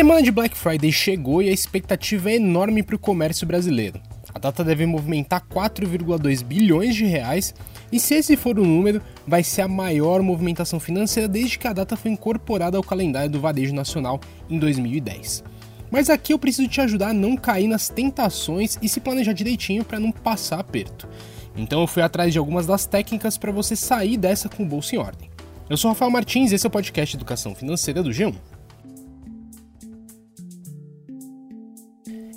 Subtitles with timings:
[0.00, 4.00] semana de Black Friday chegou e a expectativa é enorme para o comércio brasileiro.
[4.34, 7.54] A data deve movimentar 4,2 bilhões de reais
[7.92, 11.74] e se esse for o número, vai ser a maior movimentação financeira desde que a
[11.74, 14.18] data foi incorporada ao calendário do varejo nacional
[14.48, 15.44] em 2010.
[15.90, 19.84] Mas aqui eu preciso te ajudar a não cair nas tentações e se planejar direitinho
[19.84, 21.06] para não passar aperto.
[21.54, 24.94] Então eu fui atrás de algumas das técnicas para você sair dessa com o bolso
[24.94, 25.28] em ordem.
[25.68, 28.34] Eu sou Rafael Martins e esse é o podcast Educação Financeira do G1.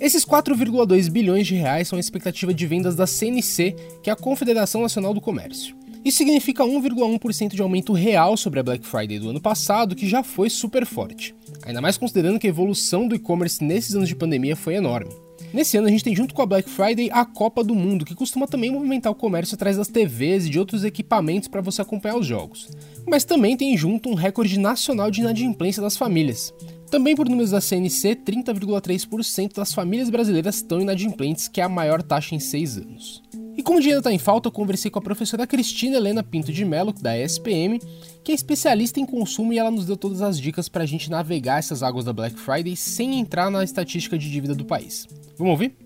[0.04, 4.16] Esses 4,2 bilhões de reais são a expectativa de vendas da CNC, que é a
[4.16, 5.74] Confederação Nacional do Comércio.
[6.04, 10.22] Isso significa 1,1% de aumento real sobre a Black Friday do ano passado, que já
[10.22, 11.34] foi super forte.
[11.64, 15.10] Ainda mais considerando que a evolução do e-commerce nesses anos de pandemia foi enorme.
[15.54, 18.14] Nesse ano a gente tem junto com a Black Friday a Copa do Mundo, que
[18.14, 22.18] costuma também movimentar o comércio atrás das TVs e de outros equipamentos para você acompanhar
[22.18, 22.68] os jogos.
[23.06, 26.52] Mas também tem junto um recorde nacional de inadimplência das famílias.
[26.90, 32.02] Também por números da CNC, 30,3% das famílias brasileiras estão inadimplentes, que é a maior
[32.02, 33.22] taxa em seis anos.
[33.56, 36.52] E como o dinheiro está em falta, eu conversei com a professora Cristina Helena Pinto
[36.52, 37.80] de Mello, da ESPM,
[38.22, 41.08] que é especialista em consumo e ela nos deu todas as dicas para a gente
[41.08, 45.06] navegar essas águas da Black Friday sem entrar na estatística de dívida do país.
[45.38, 45.76] Vamos ouvir?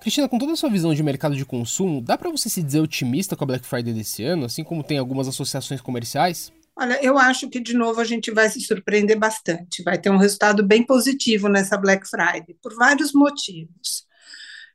[0.00, 2.80] Cristina, com toda a sua visão de mercado de consumo, dá para você se dizer
[2.80, 6.50] otimista com a Black Friday desse ano, assim como tem algumas associações comerciais?
[6.80, 10.16] Olha, eu acho que de novo a gente vai se surpreender bastante, vai ter um
[10.16, 14.06] resultado bem positivo nessa Black Friday, por vários motivos.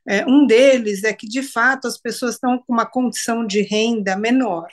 [0.06, 4.16] É, um deles é que, de fato, as pessoas estão com uma condição de renda
[4.16, 4.68] menor.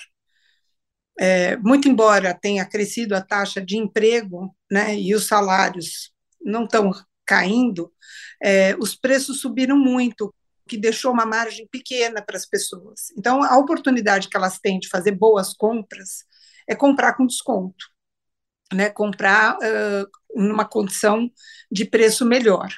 [1.19, 6.91] É, muito embora tenha crescido a taxa de emprego né, e os salários não estão
[7.25, 7.91] caindo,
[8.43, 10.31] é, os preços subiram muito,
[10.67, 13.11] que deixou uma margem pequena para as pessoas.
[13.17, 16.31] Então, a oportunidade que elas têm de fazer boas compras
[16.67, 17.85] é comprar com desconto,
[18.73, 18.89] né?
[18.89, 21.29] comprar uh, numa condição
[21.71, 22.69] de preço melhor.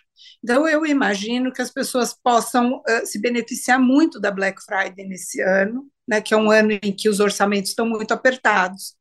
[0.44, 5.42] Então, eu imagino que as pessoas possam uh, se beneficiar muito da Black Friday nesse
[5.42, 8.94] ano, né, que é um ano em que os orçamentos estão muito apertados.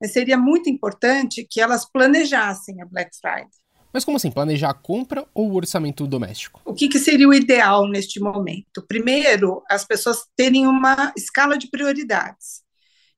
[0.00, 3.50] Mas seria muito importante que elas planejassem a Black Friday.
[3.92, 4.30] Mas como assim?
[4.30, 6.60] Planejar a compra ou o orçamento doméstico?
[6.64, 8.82] O que, que seria o ideal neste momento?
[8.86, 12.62] Primeiro, as pessoas terem uma escala de prioridades.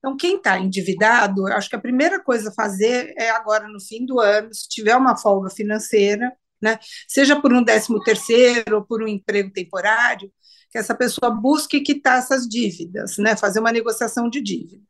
[0.02, 4.04] Então, quem está endividado, acho que a primeira coisa a fazer é agora no fim
[4.04, 6.76] do ano, se tiver uma folga financeira, né,
[7.06, 10.28] seja por um décimo terceiro ou por um emprego temporário,
[10.72, 14.82] que essa pessoa busque quitar essas dívidas, né, fazer uma negociação de dívida.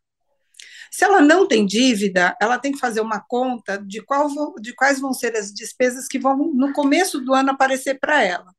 [0.90, 4.28] Se ela não tem dívida, ela tem que fazer uma conta de, qual,
[4.60, 8.50] de quais vão ser as despesas que vão, no começo do ano, aparecer para ela.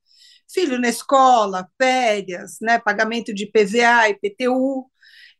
[0.47, 4.87] Filho na escola, férias, né, pagamento de PVA, IPTU,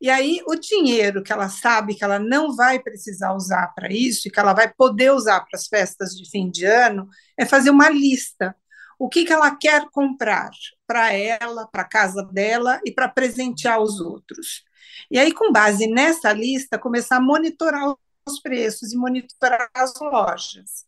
[0.04, 4.28] e aí, o dinheiro que ela sabe que ela não vai precisar usar para isso,
[4.28, 7.70] e que ela vai poder usar para as festas de fim de ano, é fazer
[7.70, 8.54] uma lista.
[9.00, 10.52] O que, que ela quer comprar
[10.86, 14.66] para ela, para a casa dela e para presentear os outros.
[15.10, 17.96] E aí, com base nessa lista, começar a monitorar
[18.28, 20.86] os preços e monitorar as lojas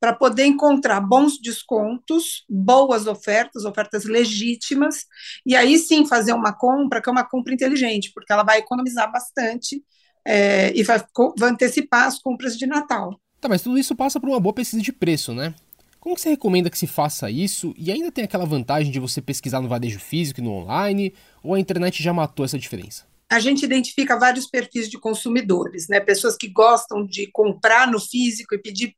[0.00, 5.04] para poder encontrar bons descontos, boas ofertas, ofertas legítimas,
[5.44, 9.12] e aí sim fazer uma compra que é uma compra inteligente, porque ela vai economizar
[9.12, 9.84] bastante
[10.24, 11.04] é, e vai,
[11.38, 13.20] vai antecipar as compras de Natal.
[13.38, 15.54] Tá, mas tudo isso passa por uma boa pesquisa de preço, né?
[15.98, 17.74] Como você recomenda que se faça isso?
[17.76, 21.12] E ainda tem aquela vantagem de você pesquisar no varejo físico e no online?
[21.42, 23.04] Ou a internet já matou essa diferença?
[23.30, 26.00] a gente identifica vários perfis de consumidores, né?
[26.00, 28.96] Pessoas que gostam de comprar no físico e pedir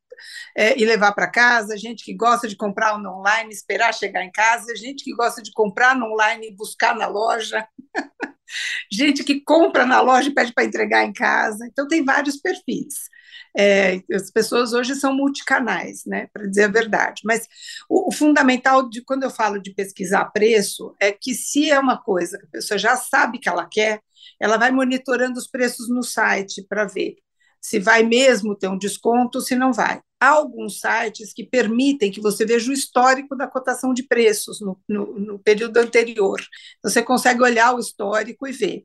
[0.56, 4.30] é, e levar para casa, gente que gosta de comprar no online, esperar chegar em
[4.30, 7.66] casa, gente que gosta de comprar no online e buscar na loja,
[8.90, 11.66] gente que compra na loja e pede para entregar em casa.
[11.66, 13.10] Então, tem vários perfis.
[13.56, 17.22] É, as pessoas hoje são multicanais, né, para dizer a verdade.
[17.24, 17.46] Mas
[17.88, 22.00] o, o, fundamental de quando eu falo de pesquisar preço é que se é uma
[22.02, 24.00] coisa que a pessoa já sabe que ela quer,
[24.40, 27.16] ela vai monitorando os preços no site para ver
[27.60, 30.00] se vai mesmo ter um desconto se não vai.
[30.22, 34.80] Há alguns sites que permitem que você veja o histórico da cotação de preços no,
[34.88, 36.40] no, no período anterior.
[36.80, 38.84] Você consegue olhar o histórico e ver.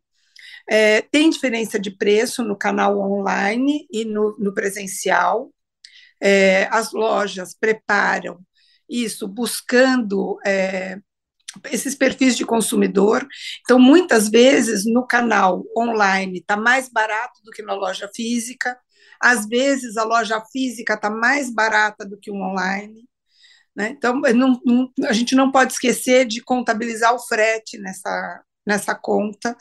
[0.67, 5.53] É, tem diferença de preço no canal online e no, no presencial.
[6.19, 8.39] É, as lojas preparam
[8.89, 10.97] isso buscando é,
[11.71, 13.27] esses perfis de consumidor.
[13.61, 18.75] Então, muitas vezes, no canal online está mais barato do que na loja física,
[19.21, 23.07] às vezes a loja física está mais barata do que o online.
[23.75, 23.89] Né?
[23.89, 29.55] Então, não, não, a gente não pode esquecer de contabilizar o frete nessa, nessa conta,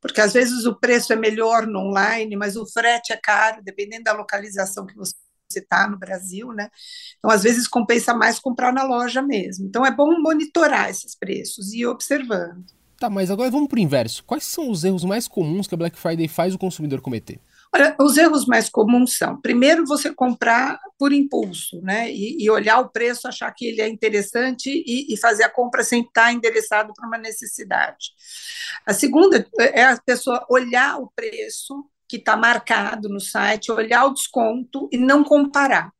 [0.00, 4.04] porque às vezes o preço é melhor no online, mas o frete é caro, dependendo
[4.04, 5.14] da localização que você
[5.54, 6.68] está no Brasil, né?
[7.18, 9.66] Então, às vezes, compensa mais comprar na loja mesmo.
[9.66, 12.64] Então, é bom monitorar esses preços e ir observando.
[12.98, 14.22] Tá, mas agora vamos para o inverso.
[14.24, 17.40] Quais são os erros mais comuns que a Black Friday faz o consumidor cometer?
[17.74, 22.12] Olha, os erros mais comuns são, primeiro, você comprar por impulso, né?
[22.12, 25.82] E, e olhar o preço, achar que ele é interessante e, e fazer a compra
[25.82, 28.10] sem estar endereçado para uma necessidade.
[28.84, 34.12] A segunda é a pessoa olhar o preço que está marcado no site, olhar o
[34.12, 35.90] desconto e não comparar.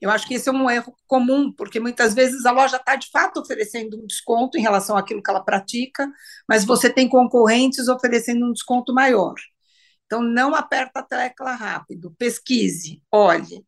[0.00, 3.08] Eu acho que esse é um erro comum, porque muitas vezes a loja está de
[3.10, 6.10] fato oferecendo um desconto em relação àquilo que ela pratica,
[6.48, 9.34] mas você tem concorrentes oferecendo um desconto maior.
[10.06, 13.64] Então, não aperta a tecla rápido, pesquise, olhe.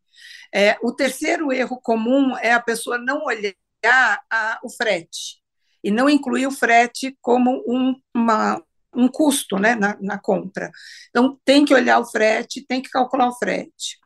[0.55, 3.55] É, o terceiro erro comum é a pessoa não olhar
[3.85, 5.43] a, o frete
[5.82, 8.62] e não incluir o frete como um, uma,
[8.94, 10.70] um custo né, na, na, compra.
[11.11, 13.99] Então, tem que olhar o frete, tem que calcular o frete.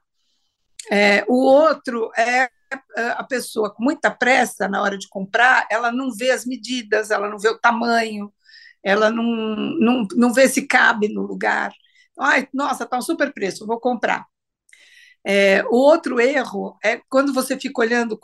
[0.90, 2.50] É, o outro é,
[2.96, 7.11] é a pessoa com muita pressa na hora de comprar, ela não vê as medidas,
[7.11, 8.32] ela não vê o tamanho,
[8.82, 11.73] ela não, não, não vê se cabe no lugar.
[12.22, 14.26] Ai, nossa, está um super preço, vou comprar.
[15.24, 18.19] É, o outro erro é quando você fica olhando,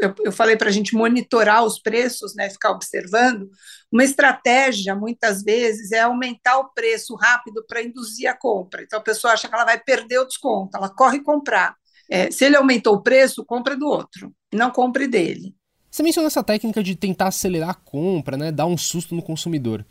[0.00, 3.48] eu, eu falei para a gente monitorar os preços, né, ficar observando.
[3.90, 8.82] Uma estratégia, muitas vezes, é aumentar o preço rápido para induzir a compra.
[8.82, 11.74] Então, a pessoa acha que ela vai perder o desconto, ela corre comprar.
[12.08, 15.54] É, se ele aumentou o preço, compra do outro, não compre dele.
[15.90, 19.84] Você mencionou essa técnica de tentar acelerar a compra, né, dar um susto no consumidor.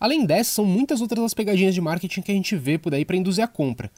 [0.00, 3.04] Além dessas, são muitas outras as pegadinhas de marketing que a gente vê por aí
[3.04, 3.90] para induzir a compra.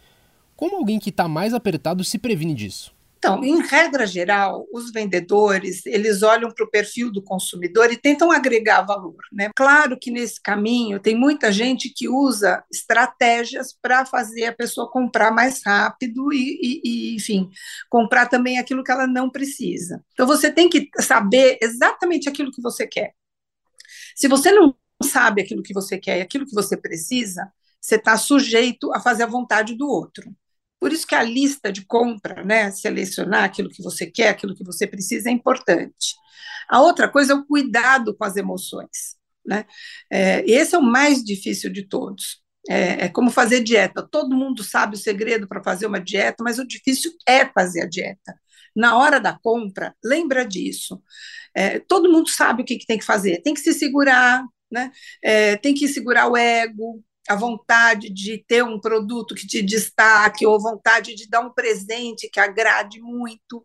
[0.57, 2.93] Como alguém que está mais apertado se previne disso?
[3.21, 8.33] Então, em regra geral, os vendedores eles olham para o perfil do consumidor e tentam
[8.33, 9.19] agregar valor.
[9.31, 9.51] Né?
[9.55, 15.31] Claro que nesse caminho tem muita gente que usa estratégias para fazer a pessoa comprar
[15.31, 17.51] mais rápido e, e, e, enfim,
[17.91, 20.03] comprar também aquilo que ela não precisa.
[20.15, 23.13] Então, você tem que saber exatamente aquilo que você quer.
[24.17, 24.75] Se você não
[25.05, 27.51] sabe aquilo que você quer e aquilo que você precisa,
[27.81, 30.31] você está sujeito a fazer a vontade do outro.
[30.79, 34.65] Por isso que a lista de compra, né, selecionar aquilo que você quer, aquilo que
[34.65, 36.15] você precisa, é importante.
[36.69, 39.17] A outra coisa é o cuidado com as emoções.
[39.45, 39.67] Né?
[40.11, 42.41] É, esse é o mais difícil de todos.
[42.69, 44.07] É, é como fazer dieta.
[44.11, 47.89] Todo mundo sabe o segredo para fazer uma dieta, mas o difícil é fazer a
[47.89, 48.35] dieta.
[48.75, 51.03] Na hora da compra, lembra disso.
[51.55, 53.43] É, todo mundo sabe o que, que tem que fazer.
[53.43, 54.93] Tem que se segurar, né?
[55.23, 60.47] É, tem que segurar o ego, a vontade de ter um produto que te destaque,
[60.47, 63.65] ou vontade de dar um presente que agrade muito.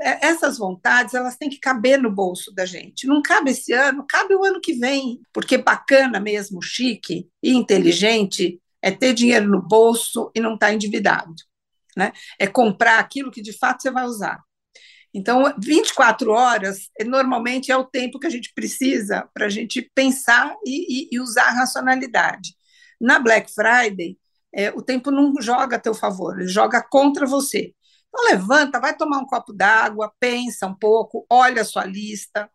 [0.00, 3.06] É, essas vontades, elas têm que caber no bolso da gente.
[3.06, 8.60] Não cabe esse ano, cabe o ano que vem, porque bacana mesmo, chique e inteligente
[8.82, 11.34] é ter dinheiro no bolso e não estar tá endividado.
[11.96, 12.12] Né?
[12.38, 14.45] É comprar aquilo que de fato você vai usar.
[15.16, 20.54] Então, 24 horas normalmente é o tempo que a gente precisa para a gente pensar
[20.62, 22.54] e, e, e, usar a racionalidade.
[23.00, 24.18] Na Black Friday,
[24.54, 27.72] é, o tempo não joga a teu favor, ele joga contra você.
[28.08, 32.50] Então, levanta, vai tomar um copo d'água, pensa um pouco, olha a sua lista,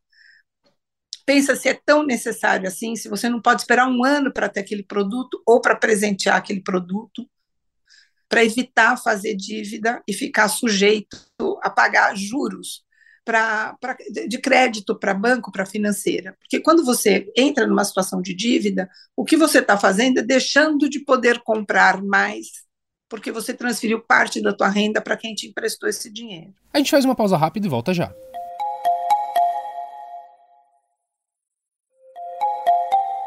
[1.26, 4.60] pensa se é tão necessário assim, se você não pode esperar um ano para ter
[4.60, 7.28] aquele produto ou para presentear aquele produto
[8.32, 11.18] para evitar fazer dívida e ficar sujeito
[11.62, 12.84] a pagar juros
[13.24, 13.96] pra, pra
[14.28, 16.36] de crédito para banco, para financeira.
[16.40, 20.90] Porque quando você entra numa situação de dívida, o que você está fazendo é deixando
[20.90, 22.48] de poder comprar mais
[23.12, 26.54] porque você transferiu parte da tua renda para quem te emprestou esse dinheiro.
[26.74, 28.10] A gente faz uma pausa rápida e volta já.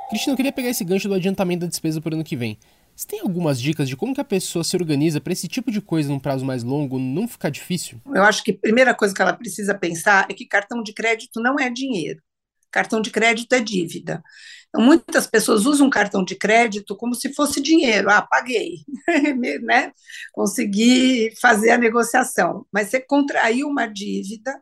[0.08, 2.58] Cristina, eu queria pegar esse gancho do adiantamento da despesa por ano que vem.
[2.96, 5.80] Você tem algumas dicas de como que a pessoa se organiza para esse tipo de
[5.80, 8.00] coisa num prazo mais longo não ficar difícil?
[8.06, 11.40] Eu acho que a primeira coisa que ela precisa pensar é que cartão de crédito
[11.40, 12.22] não é dinheiro.
[12.70, 14.22] Cartão de crédito é dívida.
[14.68, 18.08] Então, muitas pessoas usam cartão de crédito como se fosse dinheiro.
[18.10, 18.84] Ah, paguei,
[19.62, 19.92] né?
[20.32, 22.64] Consegui fazer a negociação.
[22.72, 24.56] Mas você contraiu uma dívida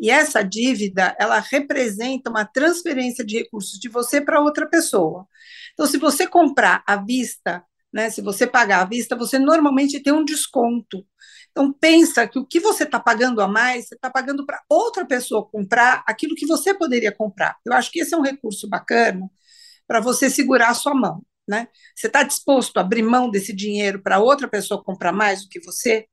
[0.00, 5.26] e essa dívida, ela representa uma transferência de recursos de você para outra pessoa.
[5.72, 8.10] Então, se você comprar à vista né?
[8.10, 11.06] Se você pagar à vista, você normalmente tem um desconto.
[11.52, 15.06] Então pensa que o que você está pagando a mais, você está pagando para outra
[15.06, 17.56] pessoa comprar aquilo que você poderia comprar.
[17.64, 19.30] Eu acho que esse é um recurso bacana
[19.86, 21.24] para você segurar a sua mão.
[21.46, 21.68] Né?
[21.94, 25.60] Você está disposto a abrir mão desse dinheiro para outra pessoa comprar mais do que
[25.60, 26.08] você?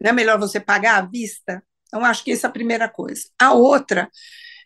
[0.00, 1.62] Não é melhor você pagar à vista?
[1.86, 3.22] Então, acho que essa é a primeira coisa.
[3.40, 4.10] A outra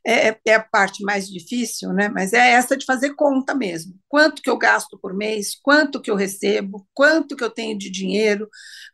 [0.05, 2.09] é, é, a parte mais difícil, né?
[2.09, 3.95] Mas é essa de fazer conta mesmo.
[4.09, 7.91] Quanto que eu gasto por mês, quanto que eu recebo, quanto que eu tenho de
[7.91, 8.49] dinheiro,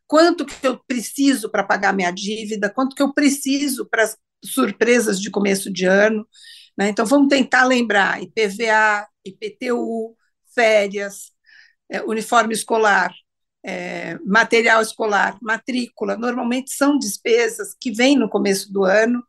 [0.06, 5.20] quanto que eu preciso para pagar minha dívida, quanto que eu preciso para as surpresas
[5.20, 6.26] de começo de ano.
[6.76, 6.88] Né?
[6.90, 10.14] Então, vamos tentar lembrar IPVA, IPTU,
[10.54, 11.32] férias,
[11.90, 13.12] é, uniforme escolar,
[13.64, 19.22] é, material escolar, matrícula, normalmente são despesas que vêm no começo do ano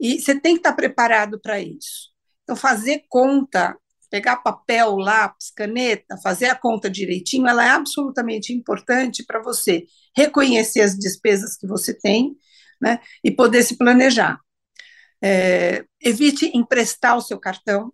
[0.00, 2.10] e você tem que estar preparado para isso.
[2.42, 3.76] Então, fazer conta,
[4.10, 9.84] pegar papel, lápis, caneta, fazer a conta direitinho, ela é absolutamente importante para você
[10.16, 12.36] reconhecer as despesas que você tem
[12.80, 14.40] né, e poder se planejar.
[15.22, 17.92] É, evite emprestar o seu cartão,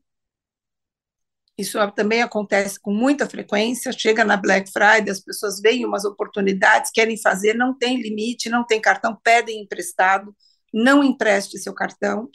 [1.57, 3.93] isso também acontece com muita frequência.
[3.93, 8.65] Chega na Black Friday, as pessoas veem umas oportunidades, querem fazer, não tem limite, não
[8.67, 10.35] tem cartão, pedem emprestado.
[10.75, 12.29] Não empreste seu cartão,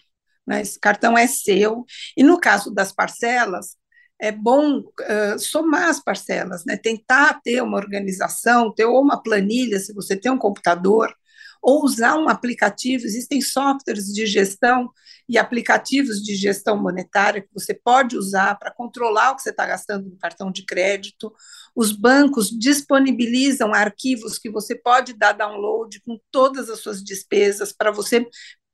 [0.47, 0.61] né?
[0.61, 1.85] esse cartão é seu.
[2.17, 3.77] E no caso das parcelas,
[4.19, 6.75] é bom uh, somar as parcelas, né?
[6.77, 11.13] tentar ter uma organização, ter uma planilha, se você tem um computador,
[11.61, 13.05] ou usar um aplicativo.
[13.05, 14.89] Existem softwares de gestão
[15.27, 19.65] e aplicativos de gestão monetária que você pode usar para controlar o que você está
[19.65, 21.31] gastando no cartão de crédito.
[21.75, 27.91] Os bancos disponibilizam arquivos que você pode dar download com todas as suas despesas para
[27.91, 28.25] você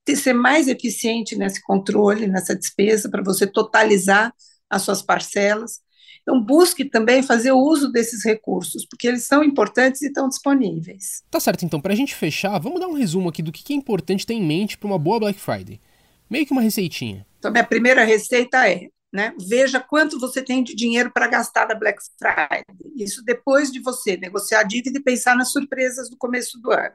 [0.06, 4.34] ter, ser mais eficiente nesse controle, nessa despesa, para você totalizar
[4.70, 5.82] as suas parcelas.
[6.25, 11.24] Então, busque também fazer o uso desses recursos, porque eles são importantes e estão disponíveis.
[11.29, 13.75] Tá certo, então, para a gente fechar, vamos dar um resumo aqui do que é
[13.75, 15.79] importante ter em mente para uma boa Black Friday.
[16.27, 17.27] Meio que uma receitinha.
[17.38, 19.34] Então, minha primeira receita é né?
[19.48, 22.65] Veja quanto você tem de dinheiro para gastar da Black Friday.
[22.98, 26.94] Isso depois de você negociar a dívida e pensar nas surpresas do começo do ano.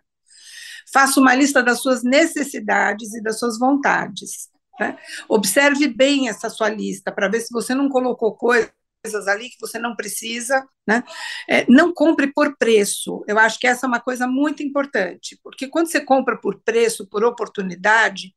[0.93, 4.51] Faça uma lista das suas necessidades e das suas vontades.
[4.79, 4.99] Né?
[5.31, 8.71] Observe bem essa sua lista para ver se você não colocou coisas
[9.03, 11.03] coisas ali que você não precisa, né?
[11.49, 13.25] É, não compre por preço.
[13.27, 17.07] Eu acho que essa é uma coisa muito importante, porque quando você compra por preço,
[17.07, 18.33] por oportunidade,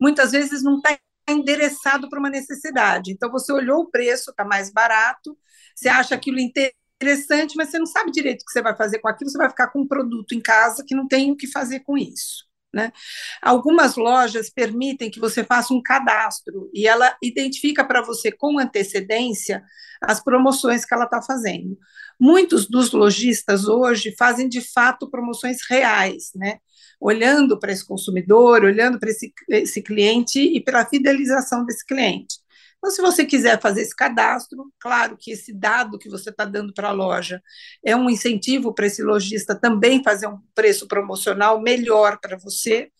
[0.00, 3.12] muitas vezes não está endereçado para uma necessidade.
[3.12, 5.36] Então você olhou o preço, está mais barato,
[5.74, 9.08] você acha aquilo interessante, mas você não sabe direito o que você vai fazer com
[9.08, 11.80] aquilo, você vai ficar com um produto em casa que não tem o que fazer
[11.80, 12.44] com isso.
[12.74, 12.92] Né?
[13.40, 19.62] Algumas lojas permitem que você faça um cadastro e ela identifica para você com antecedência
[20.02, 21.78] as promoções que ela está fazendo.
[22.18, 26.58] Muitos dos lojistas hoje fazem de fato promoções reais, né?
[27.00, 32.43] olhando para esse consumidor, olhando para esse, esse cliente e pela fidelização desse cliente.
[32.84, 36.70] Então, se você quiser fazer esse cadastro, claro que esse dado que você está dando
[36.74, 37.42] para a loja
[37.82, 42.90] é um incentivo para esse lojista também fazer um preço promocional melhor para você.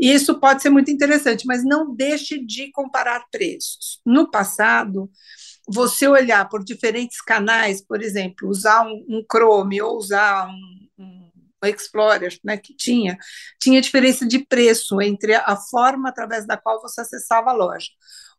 [0.00, 4.00] E isso pode ser muito interessante, mas não deixe de comparar preços.
[4.06, 5.10] No passado,
[5.68, 11.30] você olhar por diferentes canais, por exemplo, usar um, um Chrome ou usar um, um
[11.62, 13.18] Explorer, né, que tinha,
[13.60, 17.88] tinha diferença de preço entre a forma através da qual você acessava a loja.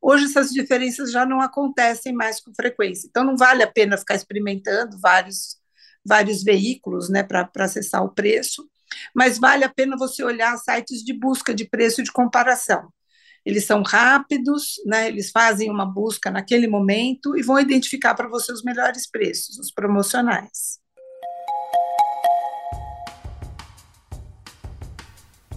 [0.01, 4.15] Hoje essas diferenças já não acontecem mais com frequência, então não vale a pena ficar
[4.15, 5.57] experimentando vários,
[6.05, 8.69] vários veículos né, para acessar o preço,
[9.13, 12.89] mas vale a pena você olhar sites de busca de preço de comparação.
[13.45, 18.51] Eles são rápidos, né, eles fazem uma busca naquele momento e vão identificar para você
[18.51, 20.79] os melhores preços, os promocionais.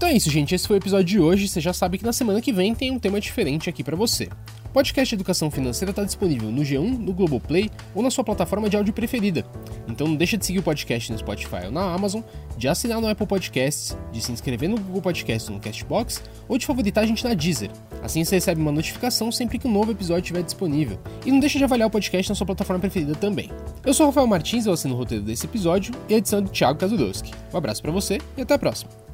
[0.01, 0.55] Então é isso, gente.
[0.55, 1.47] Esse foi o episódio de hoje.
[1.47, 4.31] Você já sabe que na semana que vem tem um tema diferente aqui para você.
[4.65, 8.79] O podcast Educação Financeira está disponível no G1, no Globoplay ou na sua plataforma de
[8.79, 9.45] áudio preferida.
[9.87, 12.23] Então não deixa de seguir o podcast no Spotify ou na Amazon,
[12.57, 16.57] de assinar no Apple Podcasts, de se inscrever no Google Podcasts ou no Castbox ou
[16.57, 17.71] de favoritar a gente na Deezer.
[18.03, 20.99] Assim você recebe uma notificação sempre que um novo episódio estiver disponível.
[21.27, 23.51] E não deixa de avaliar o podcast na sua plataforma preferida também.
[23.85, 26.43] Eu sou o Rafael Martins, eu assino o roteiro desse episódio e a edição é
[26.43, 27.33] do Thiago Kazudowski.
[27.53, 29.10] Um abraço para você e até a próxima.